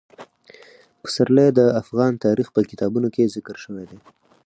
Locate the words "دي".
3.91-3.99